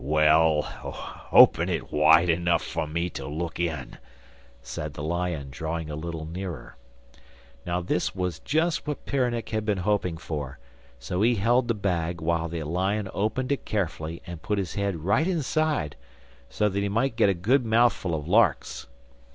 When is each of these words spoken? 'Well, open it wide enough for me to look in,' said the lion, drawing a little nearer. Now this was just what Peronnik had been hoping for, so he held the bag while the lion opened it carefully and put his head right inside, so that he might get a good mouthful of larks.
'Well, 0.03 1.27
open 1.31 1.69
it 1.69 1.91
wide 1.91 2.27
enough 2.31 2.63
for 2.65 2.87
me 2.87 3.07
to 3.11 3.27
look 3.27 3.59
in,' 3.59 3.99
said 4.63 4.95
the 4.95 5.03
lion, 5.03 5.51
drawing 5.51 5.91
a 5.91 5.95
little 5.95 6.25
nearer. 6.25 6.75
Now 7.67 7.81
this 7.81 8.15
was 8.15 8.39
just 8.39 8.87
what 8.87 9.05
Peronnik 9.05 9.49
had 9.49 9.63
been 9.63 9.77
hoping 9.77 10.17
for, 10.17 10.57
so 10.97 11.21
he 11.21 11.35
held 11.35 11.67
the 11.67 11.75
bag 11.75 12.19
while 12.19 12.49
the 12.49 12.63
lion 12.63 13.09
opened 13.13 13.51
it 13.51 13.63
carefully 13.63 14.23
and 14.25 14.41
put 14.41 14.57
his 14.57 14.73
head 14.73 14.95
right 15.01 15.27
inside, 15.27 15.95
so 16.49 16.67
that 16.67 16.79
he 16.81 16.89
might 16.89 17.15
get 17.15 17.29
a 17.29 17.35
good 17.35 17.63
mouthful 17.63 18.15
of 18.15 18.27
larks. 18.27 18.87